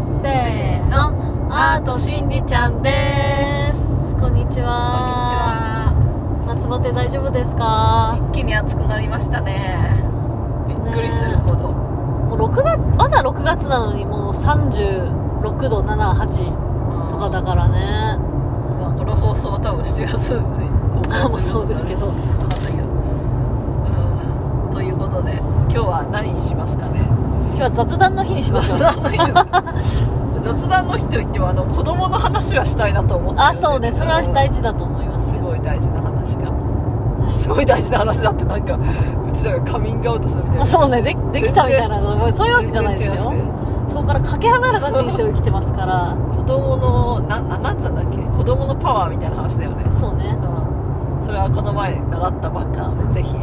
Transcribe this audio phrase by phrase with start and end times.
[0.00, 1.12] せーの
[1.50, 4.14] アートしんりちゃんです。
[4.16, 5.90] こんにちこんにちは。
[5.90, 8.16] は夏バテ大丈夫ですか？
[8.30, 9.90] 一気に暑くなりましたね。
[10.68, 18.18] びっくりするほど、もう6月まだ6月なのにもう36度78とかだからね。
[18.80, 20.40] まあ、この放送は多分7月に
[20.94, 22.06] 公開するそうですけど。
[22.06, 22.20] わか
[22.70, 22.84] けど。
[24.68, 24.72] うん。
[24.72, 27.00] ということで今日は何にしますかね？
[27.00, 27.07] 今
[27.58, 28.78] 日は雑談の日にしましょう。
[28.78, 31.06] 雑談の日。
[31.08, 33.92] といってはあの子供の話はしたいなと思ってるんあそうね。
[33.92, 35.30] それは大事だと思います。
[35.30, 36.50] すごい大事な話が。
[36.50, 37.38] はい。
[37.38, 40.62] すごい大事な話だってなんかうちらがカミングアウトするみたいな。
[40.62, 41.02] あそうね。
[41.02, 42.00] でできたみたいな
[42.32, 43.32] そういうわけじゃないですよ。
[43.88, 46.16] そこからかけ離れた人生を生きてますから。
[46.36, 48.18] 子供のなななんつうんだっけ？
[48.18, 49.84] 子供のパワーみたいな話だよね。
[49.90, 50.36] そうね。
[50.40, 51.24] うん。
[51.24, 53.36] それはこの前習ったばっかなのでぜひ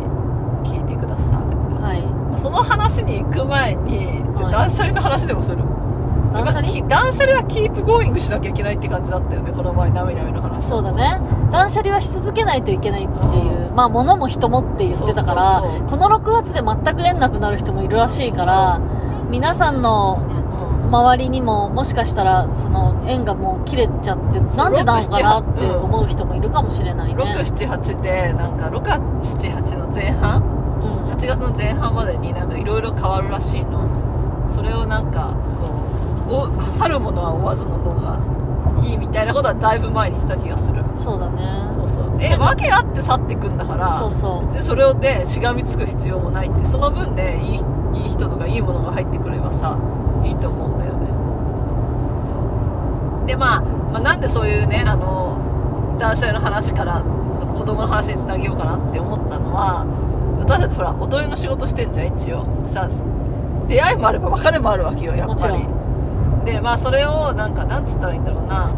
[0.64, 1.84] 聞いてください。
[1.84, 2.04] はい
[2.46, 5.58] その話に行く前にじゃ断捨離の話でもする、
[6.32, 6.88] 断捨離？
[6.88, 10.68] 断捨離は keep going しなきゃいけないって感じだったよねこの前なみなみの話。
[10.68, 11.20] そうだね。
[11.52, 13.18] 断捨離はし続けないといけないってい
[13.52, 18.80] う、まあ物も人もって言ってたからこの6月で全く縁なくなる人もいるらしいから、
[19.32, 20.46] 皆さんのうん。
[20.86, 30.55] 周りにももしかしたらその縁がもう切れちゃってなんでなのかなっ6 7て思う人もいるかもしれないね、678でなんか678の前半うん
[31.16, 33.90] 8月の前半までになんかいろいろ変わるらしいの。
[34.54, 35.34] それをなんか
[36.28, 38.20] こうお去るものは追わずの方が
[38.84, 40.84] いいみたいなことはだいぶ前に言ってた気がする。
[40.98, 41.68] そうだね。
[41.70, 42.18] そうそう。
[42.20, 44.48] え訳あって去ってくんだからそうそう。
[44.48, 46.66] 別にそれをでしがみつく必要もないって。
[46.66, 47.60] その分でいい
[48.04, 49.78] いい人とかいいものが入ってくればさ
[50.26, 51.08] いいと思うんだよね。
[52.28, 52.36] そ
[53.24, 53.26] う。
[53.26, 57.02] でまあ、まあ、なんでそういうねあの断捨離の話から
[57.40, 59.86] その子供の話につなげようかなって思ったのは
[60.40, 62.46] 私たちほら踊りの仕事してんじゃん一応。
[62.68, 62.88] さ
[63.68, 65.66] 出会いもあれば別れもあるわけよやっぱり。
[66.46, 68.72] でまあそれをなんかなんつったらいいんだろうな。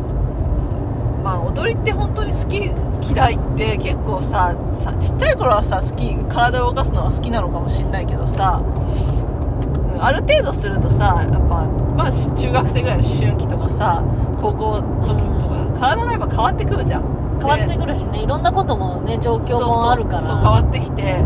[1.23, 2.71] まあ踊りって本当に好き
[3.11, 11.65] 嫌いって結構ささちっちゃい頃はさ好き体を動かすのは好きなのかもしんないけどさうんある程度するとさやっぱ、
[11.95, 14.03] まあ、し中学生ぐらいの思春期とかさ
[14.41, 17.17] 高校の時とか体がやっぱ変わってくるじゃん。
[17.39, 20.21] 変わってでくるしねいろんなこともね状況もあるから。
[20.21, 21.23] そう変わってきて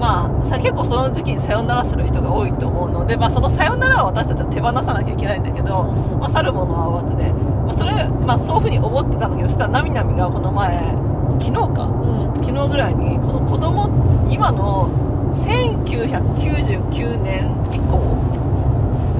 [0.00, 7.92] まあさ結構その時期にさよならする人が多いと思うので、まあ、そのさよならは私たちは手放さなきゃいけないんだけどまあ、去るものは終わってで、まあ、それ、
[8.26, 10.96] まあ、そういうふうに思ってたんだけどそしたらなみなみがこの前
[11.38, 12.34] 昨日かうん。
[12.34, 13.88] 昨日ぐらいにこの子供
[14.28, 14.88] 今の
[15.34, 18.16] 1999年以降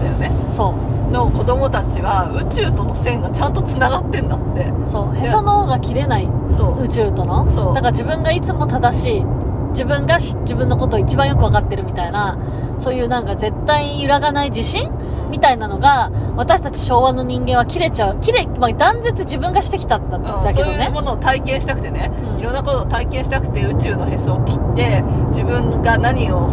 [0.01, 0.33] だよね？
[0.47, 0.91] そう。
[1.11, 4.73] の子供たちは宇宙との線がちゃんとつながってんだって。
[4.85, 5.17] そう。
[5.17, 6.83] へその緒が切れないそう。
[6.83, 7.51] 宇宙との。
[7.51, 7.75] そう。
[7.75, 9.25] だから自分がいつも正しい
[9.71, 12.39] 自分がし自分のことを一番よく分かってるみたいな
[12.77, 14.93] そういうなんか絶対揺らがない自信？
[15.31, 18.21] みたいなのが私たち昭和の人間は切れちゃう。
[18.21, 20.75] 切れ、まあ、断絶自分がしてきたんだうんだけどね。
[20.75, 22.41] そういうものを体験したくてね、うん。
[22.41, 26.49] いろんなことを体験したくて宇宙のへそを切って自分が何を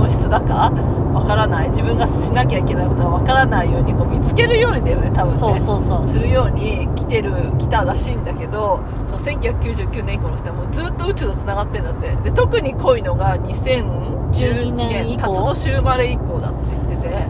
[0.00, 0.72] 本質だか
[1.14, 1.68] わからない。
[1.68, 5.38] 自分がしなきゃいけないことがわからないようにこう見つけるようにだよね多分ね。
[5.38, 6.04] そうそうそう。
[6.04, 12.16] するように来てる来たらしいんだけどその1999年以降の人はもうずっと宇宙とつながってんだって。
[12.16, 16.56] で特に濃いのが2012 12年辰年生まれ以降だって
[16.88, 17.26] 言ってて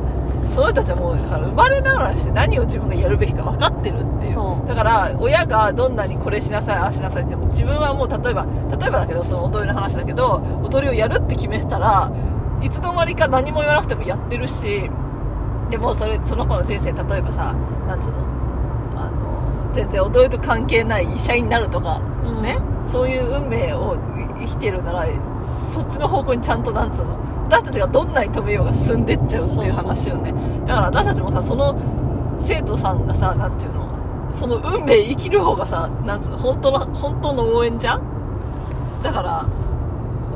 [0.48, 4.66] その人たちはもうだから生まれながらして何を自分がやるべきか分かってるっていう。
[4.66, 12.10] だから親がどんなにこれしなさいああしなさいって言っても自分はもう例えば例えばだけどその踊りの話だけど踊りをやるって決めてたら
[12.64, 14.91] いつの間にか何も言わなくてもやってるし
[15.70, 17.52] でもそれその子の人生例えばさ
[17.86, 18.19] なんつうの
[18.97, 22.42] あの全然踊りと関係ない医者になるとか、うん。
[22.42, 22.58] ね？
[22.86, 23.97] そういう運命を
[24.38, 25.06] 生きてるなら
[25.41, 30.32] そっちの方向にちゃんとなんつうの私たちがどんなに止めようが進んでっちゃうっていう話よね。
[30.66, 31.78] だから私たちもさその
[32.41, 33.84] 生徒さんがさなんていうの
[34.31, 38.02] その運命生きる方がさなんつうの本当の本当の応援じゃん？
[39.02, 39.48] だから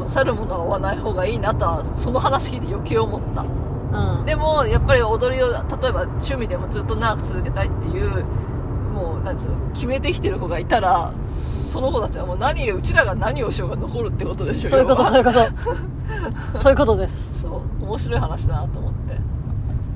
[0.08, 3.42] 去るものは追わない方がいいなとはその話聞いて余計思った。
[3.42, 4.24] うん。
[4.24, 8.24] でもやっぱり踊りを例えば趣味でもずっと長く続けたいっていう
[8.92, 15.38] もうなんつうの決めてきてる子がいたらその子たちはもう何をうちらが何をしようが残るってことでしょそういうことそうういうこと。
[16.58, 17.42] そういうこと です。
[17.42, 17.48] そ
[17.80, 19.18] う面白い話だなと思って。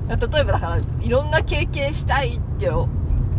[0.09, 2.87] 例えばだからいろんな経験したいってよ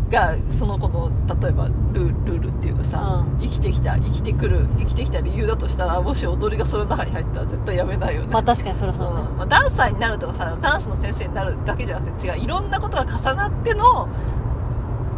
[0.09, 1.11] がその子の
[1.41, 3.39] 例えばルールっていうかさ、うん。
[3.41, 8.27] 生きてきた生きてくる生きてきた理由だとしたらもし踊りがその中に入ったら絶対やめないよね。
[8.27, 14.07] まあ確かにそれはそうまあ、ダンサーになるとかさダンスの先生になるだけじゃなくて違ういろんなことが重なっての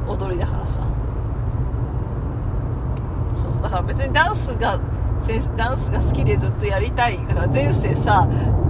[0.08, 0.88] 踊りだからさ。
[3.36, 4.80] そうだから別にダンスが
[5.58, 7.18] ダンスが好きでずっとやりたい。
[7.28, 8.26] だから前世さ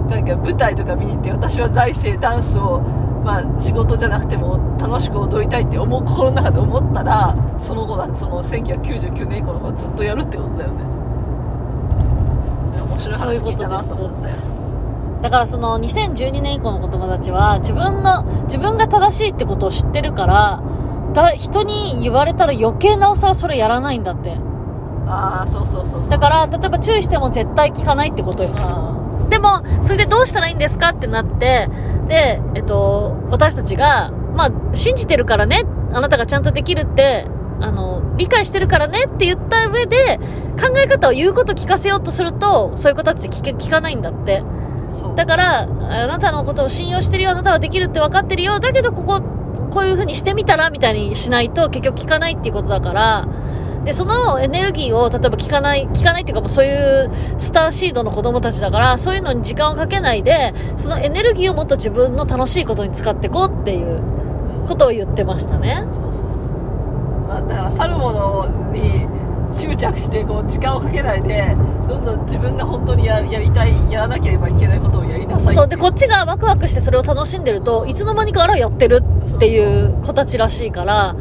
[0.08, 2.82] なんか舞台とか見に行って私は来世ダンスを
[3.28, 10.82] まあ、仕事じゃなくても楽しく踊りたいって思う心の中で思ったらその後だその1999年以降の子ずっとやるってことだよね。
[12.88, 14.36] 面白い話聞いたなと思ったよ。
[15.20, 20.62] だからその2012年以降の子供たちは自分の、自分が正しいってことを知ってるから、
[21.12, 24.38] だ人に言われたら余計なおさらそれやらないんだって。
[25.06, 26.10] ああそうそうそうそう。
[26.10, 28.50] だから、例えば注意しても絶対聞かないってことよ。
[28.54, 31.68] あでも、それでどうしたらいいんですかってなって、
[32.08, 37.26] で、と、私たちが、まあ、信じてるからね、あなたがちゃんとできるって、
[37.60, 40.20] あの、理解してるからねって言った上で、
[40.60, 44.44] 考え方を言うこと聞かせようとすると、そういう子たちって聞け聞かないんだって。
[45.16, 45.66] だから、あ
[46.06, 49.20] なたのことを信用してるよ、あなたはできるって分かってるよ、だけどここ、
[49.70, 53.28] こういう風にしてみたらみたいにしないと結局聞かないっていうことだから、
[53.84, 64.02] で、そのエネルギーを例えば聞かない、聞かないっていうかもうそういうスターシードの子供たちだから、そういうのに時間をかけないで、そのエネルギーをもっと自分の楽しいことに使っていこうっていう
[64.66, 65.84] ことを言ってましたね。
[65.90, 66.26] そうそう、
[67.28, 69.06] まあ、だから去るものに
[69.52, 71.56] 執着してこう時間をかけないで
[71.88, 79.02] どんどん自分が本当にややりたいやらなければいけないことをやりなさいそう、で、こっちがワクワクしてそれを楽しんでると、いつの間にかあらやってる
[79.36, 79.98] っていう。
[80.08, 81.16] 子たちらしいから、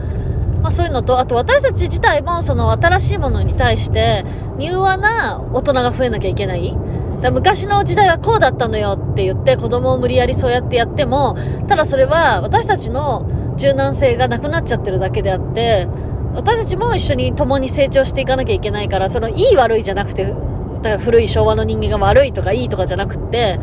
[0.62, 4.25] まあそういうのと、あと私たち自体もその新しいものに対して、
[4.59, 6.75] 柔和な大人が増えなきゃいけない。
[7.21, 11.36] だ昔の時代はこうだったのよって言って子供を無理やりそうやってやっても、
[11.68, 15.88] ただそれは私たちの柔軟性がなくなっちゃってるだけであって、
[16.36, 23.59] 私たちも一緒に共に成長していかなきゃいけないから、そのいい悪いじゃなくて、だから古い昭和の人間が悪いとかいいとかじゃなくって、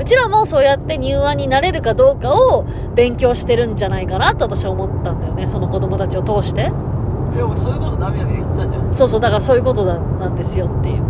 [0.00, 2.64] うちらもそうやって柔和になれるかどうかを
[2.94, 5.46] 勉強してるんじゃないかなと私は思ったんだよね。
[5.46, 6.72] その子供たちを通して。
[7.34, 11.02] でもそういうことダメだね言ってたじゃんそうそう、だからそういうことだなんですよっていう。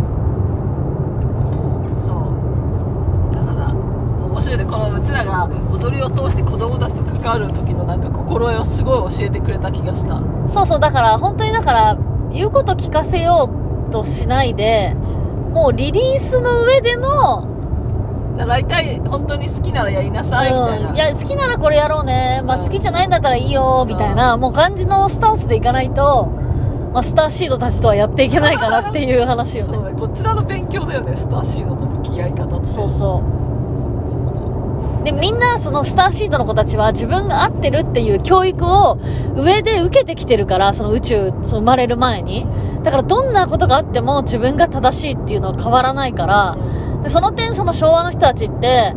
[2.01, 11.97] そうだから面白いねこのうちらが踊りを通して子供たちと関わる時のなんか心得をすごい教えてくれた気がしたそうそう、だから本当にだから
[12.31, 13.49] 言うこと聞かせよ
[13.87, 14.93] うとしないで、
[15.53, 17.47] もうリリースの上での、
[18.39, 22.41] だから大体本当に好きならやりなさいみたいな、うん、いや、好きならこれやろうね。
[22.45, 22.63] まあうん。
[22.63, 26.27] 好きじゃないんだったらいいよ、みたいな、もう感じのスタンスでいかないと、
[26.93, 29.73] まあスターシードたちとはやっていけないかなっていう話よね。
[29.73, 29.99] そうね。
[29.99, 31.17] こちらの勉強だよね。
[31.17, 32.65] スターシードと向き合い方って。
[32.65, 33.21] そうそ
[35.01, 35.03] う。
[35.03, 38.97] で、みんなそのスターシードの子たちは自分が合ってるっていう教育を
[39.35, 42.47] 上で受けてきてるから、その宇宙、その生まれる前に。
[42.83, 46.55] だからどんなことがあっても自分が正しいっていうのは変わらないから、
[47.03, 48.93] でその点その昭和の人たちって、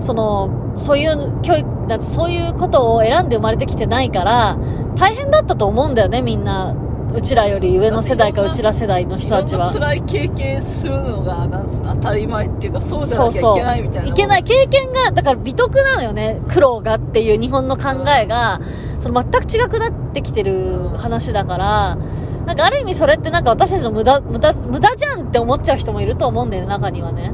[0.00, 4.56] その、そういう教育、なんかそういうことを選んで生まれてきてないから、
[4.96, 6.74] 大変だったと思うんだよね、みんな。
[7.14, 9.70] うちらより上の世代かうちら世代の人たちは。
[9.70, 16.40] 辛い経験するのがなんつうの当たり前っていうかそうじゃなきゃいけないみたいないけない経験が、だから美徳なのよね。
[16.48, 18.60] 苦労がっていう日本の考えが、
[18.98, 21.98] その全く違くなってきてる話だから、
[22.46, 27.30] なんかある意味それってなんか私たちの無駄、無駄、無駄じゃんって思っちゃう人もいると思うんだよね、中にはね。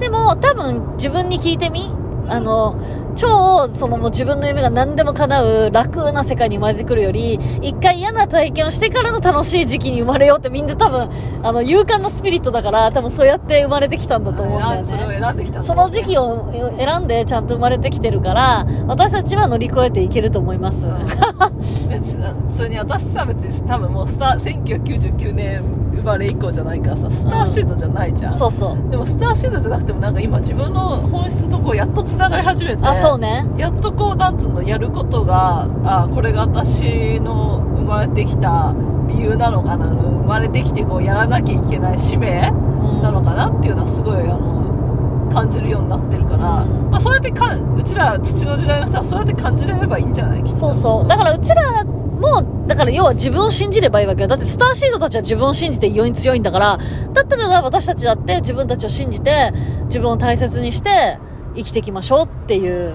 [0.00, 1.92] でも多分自分に聞いてみ。
[2.26, 2.74] あの、
[3.14, 11.10] 超、そのもう自分の夢が何でも叶う楽な世界に生まれてくるより、一回嫌な体験をしてからの楽しい時期に生まれようってみんな多分、
[11.42, 15.20] あの、勇敢なスピリットだから、多分そうやって生まれてきたんだと思うんだよそれをね。
[15.20, 20.86] 選んできたその時期を選んでちゃんと生まれてきてるから、私たちは乗り越えていけると思います。
[22.50, 25.62] それに私さ別に多分もうスター1999年
[25.94, 28.90] 生まれ以降じゃないからさスターシードじゃないじゃん、そうそう。
[28.90, 33.46] でもスターシードじゃなくてもなんか今自分の本質とこうやっとつながり始めてあ、そうね。
[33.56, 38.74] やっとこうなんつうのやることがあこれが私の生まれてきた
[39.08, 50.42] 理由なのかな生まれてきてこうやらなきゃいけない使命うんなのかなっていうのはすごいあの感じるようになってるから、うんまあ、そうやってかうちら土の時代の人はそうやって感じれればいいんじゃない？
[50.42, 51.08] きっとそうそう。
[51.08, 54.28] だからうちらも、だから要は自分を信じればいいわけよ。
[54.28, 56.78] だってスターシードたちは自分を信じて異様に強いんだから、
[57.14, 59.52] だったら私たちだって自分たちを信じて、
[59.84, 61.18] 自分を大切にして
[61.54, 62.94] 生きていきましょうっていう。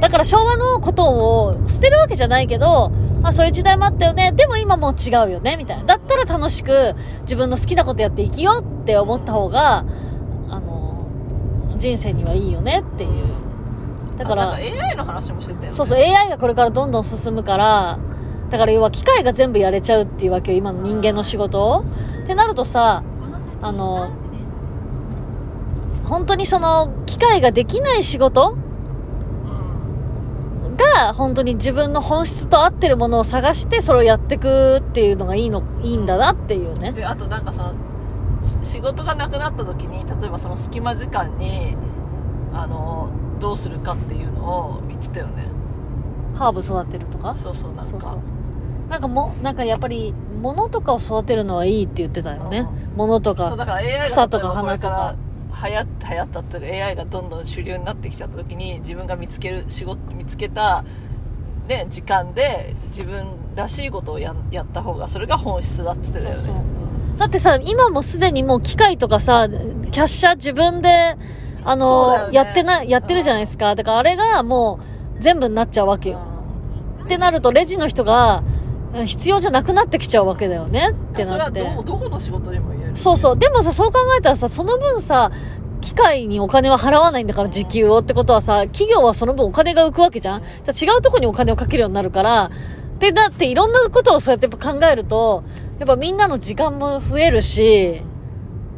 [0.00, 1.04] だから昭和のこと
[1.44, 2.90] を捨てるわけじゃないけど、
[3.22, 4.32] あ、そういう時代もあったよね。
[4.32, 5.56] でも今もう違うよね。
[5.56, 5.84] みたいな。
[5.84, 9.84] だったら楽しく自分の好きなことやって生きようって思った方が、
[10.48, 11.06] あの、
[11.76, 13.42] 人生にはいいよねっていう。
[14.16, 17.98] だから、か AI の話もしてたよねそうそう、AI がこれからどんどん進むから、
[18.50, 21.84] だから要は機械が全部やれちゃうっていうわけよ、今の人間の仕事を。
[22.24, 23.02] ってなるとさ、
[23.62, 24.10] あの、
[26.04, 28.56] 本当にその、機械ができない仕事？
[30.74, 36.92] が、本当に自分の本質と合ってるものを探して、それをやっていくっていうのがいいの、いいんだなっていうね。
[36.92, 37.74] であとなんかその
[38.62, 41.76] し仕事がなくなった時に例えばその隙間時間に
[42.52, 45.44] あのどうするかっていうのを言ってたよね。
[46.34, 47.34] ハーブ育てるとか？
[47.34, 47.90] そうそうなんか。
[47.90, 48.18] そうそう。
[48.88, 52.66] なんかもなんかやっぱり物とかを育てるのはいいって言ってたよね。
[52.94, 53.56] う物とか
[54.06, 55.16] 草とか花とから
[55.64, 60.84] 流行った流行ったっていうか AI がどんどん主流になってきちゃった時に自分が見つける仕事見つけた、
[61.68, 66.36] ね、時間で自分らしいことをややった方がそれが本質だって言ってたよね。
[66.36, 66.64] そうそう。
[67.18, 71.16] だってさ今もすでにもう機械とかさキャッシャー自分で
[71.64, 72.34] あの、ね。
[72.34, 73.74] やってなやってるじゃないですか。
[73.74, 74.80] だからあれがも
[75.18, 76.20] う全部になっちゃうわけよ。
[77.04, 78.51] ってなるとレジの人がうん
[79.06, 82.96] 必要じゃなくなってきちゃうわけだよねってそれはなってどどこの仕事にも言える？
[82.96, 83.38] そうそう。
[83.38, 85.30] でもさ、そう考えたらさ、その分さ、
[85.80, 90.42] 機械にお金は払わないんだから、時給をってことはさ、企業はその分お金が浮くわけじゃん？
[90.62, 92.50] じゃあ違うとこにお金をかけるようになるから、
[92.98, 95.42] で、だっていろんなことをそうやってやっぱ考えると、
[95.78, 98.02] やっぱみんなの時間も増えるし、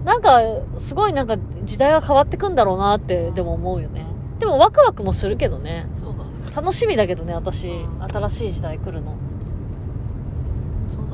[0.04, 0.40] なんか、
[0.76, 4.06] すごいなんか時代は変わってくんだろうなって、でも思うよね。
[4.38, 5.88] でもワクワクもするけどね。
[5.94, 7.68] そうだね楽しみだけどね、私。
[8.08, 9.16] 新しい時代来るの。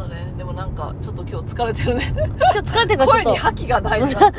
[0.00, 0.32] そうだね。
[0.36, 2.12] でもなんかちょっと今日疲れてるね。
[2.14, 3.24] 今日疲れてるか らちょっと。
[3.24, 3.38] 声に。
[3.38, 4.30] 覇気がな じゃあ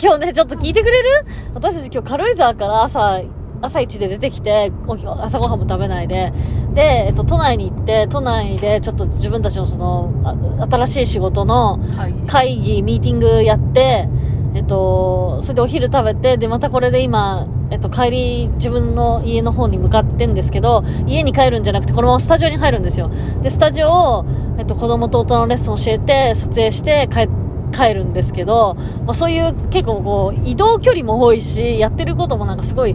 [0.00, 1.24] 今日ね、ちょっと聞いてくれる？
[1.54, 3.20] 私たち今日軽井沢から朝、
[3.60, 6.32] 朝一で出てきて、お朝ごはんも食べないで、
[6.74, 14.08] で、えっと、都内に行って、都内でちょっと自分たちのその、あ新しい仕事のはい会議、ミーティングやって、
[14.54, 23.10] えっと、それでお昼食べて、で、またこれで今、えっと、帰り、自分の家の方に向かってんですけど、家に帰るんじゃなくて、このままスタジオに入るんですよ。
[23.40, 24.24] で、スタジオを、
[24.58, 27.28] えっと、子供と大人のレッスン教えて、撮影して帰
[27.72, 32.94] 帰るんですけど、まあ、そういう結構こう、移動距離も多いし、やってることもなんかすごい、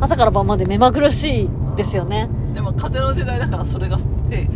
[0.00, 2.28] 朝から晩まで目まぐるしいですよね。
[2.54, 4.48] でも風の時代だからそれがで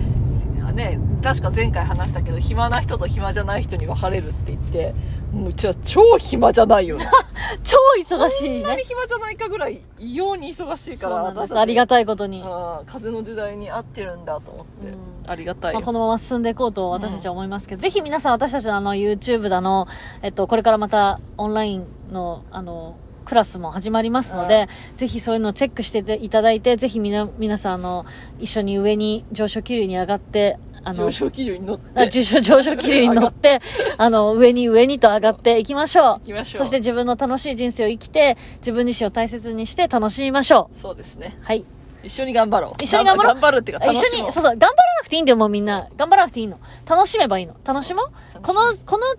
[0.78, 4.94] ね確か前回話したけど暇な人と暇じゃない人に分かれるって言って
[5.32, 7.04] もううちは超暇じゃないよね。
[7.62, 8.60] 超忙しいね。
[8.60, 8.82] こんなに。
[8.82, 12.42] 暇じゃないかぐらい異様に忙しいそからありがたいことに。
[12.86, 15.30] 風の時代に合ってるんだと思って、うん。
[15.30, 19.86] ありがたいよ、まあ、このまま進んでいこうと私たちは思いますけど、ぜひ皆さん私たちのあの YouTube だの、
[20.22, 28.06] えっと、これからまたオンラインの、あの、クラスも始まりますので、ぜひそういうのをチェックしていただいて、ぜひみな、皆さんあの、
[28.38, 33.60] 一緒に上に上昇気流に上がって、あの上、昇気流に乗ってあ上昇上昇気流に乗って、
[33.96, 36.04] あの、上に上にと上がっていきましょう。
[36.04, 41.44] 行きましょうそして自分の楽しい人生を生きて、自分自身を大切にして楽しみましょそうですねう。
[41.44, 41.64] はい。
[42.02, 45.88] 一緒に頑張ろう一緒に頑張ろう頑張るっていうか楽しもう一緒に、そうそう、頑張らなくていいんだよ、もうみんな。
[45.96, 46.58] 頑張らなくていいの。
[46.88, 47.54] 楽しめばいいの。
[47.64, 49.14] 楽しもうこの、この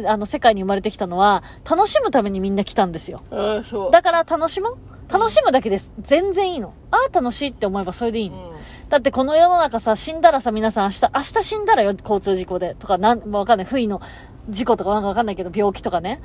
[0.00, 3.20] ね、あの、世界に生まれてきたのは、楽しむためにみんな来たんですよ。
[3.30, 4.76] ああそうだから楽しもう
[5.12, 5.92] 楽しむだけです。
[5.98, 6.72] 全然いいの。
[6.90, 8.46] ああ、楽しいって思えばそれでいいの。
[8.46, 8.51] うん
[8.92, 12.74] だってこの世の中さ、死んだらさ、皆さん明日、明日死んだらよ、交通事故で。
[12.78, 13.66] とか、なん、もうわかんない。
[13.66, 14.02] 不意の
[14.50, 16.20] 事故とかなんかわかんないけど、病気とかね。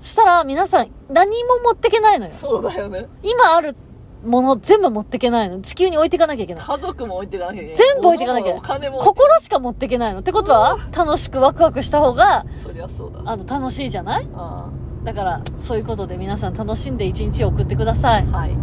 [0.00, 2.32] したら、皆さん、何も持ってけないのよ。
[2.32, 3.76] そうだよね今ある
[4.24, 5.60] もの全部持ってけないの。
[5.60, 6.64] 地球に置いていかなきゃいけない。
[6.64, 10.20] 家族も置いていかなきゃいけない全部置いていかなきゃいけないお金も心しか持ってけないの。
[10.20, 14.28] ってことは、楽しくワクワクした方が、そりゃそうだあの、楽しいじゃない？
[14.34, 14.70] あ
[15.04, 18.26] だから、そういうことで皆さん楽しんで一日を送ってください。
[18.32, 18.56] あはい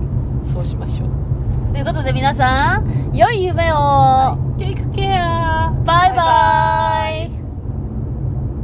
[0.44, 1.33] そうしましょう
[1.74, 5.84] ということで皆さん、良い夢を、はい、Take care!
[5.84, 7.43] バイバイ,バイバ